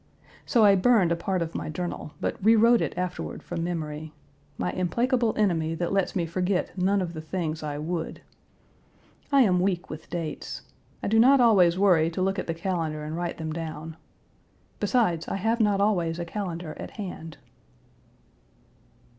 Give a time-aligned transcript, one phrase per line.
[0.47, 4.13] So I burned a part of my journal but rewrote it afterward from memory
[4.57, 8.23] my implacable enemy that lets me forget none of the things I would.
[9.31, 10.63] I am weak with dates.
[11.03, 13.95] I do not always worry to look at the calendar and write them down.
[14.79, 17.37] Besides I have not always a calendar at hand.